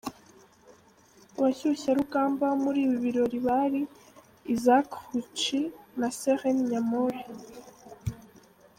[1.37, 3.81] Abashyushyarugamba muri ibi birori bari:
[4.53, 5.61] Isaac Rucci
[5.99, 7.21] na Serraine Nyamori.